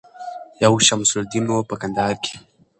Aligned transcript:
یو 0.63 0.73
شمس 0.87 1.09
الدین 1.17 1.45
وم 1.47 1.59
په 1.69 1.75
کندهار 1.81 2.15
کي 2.23 2.35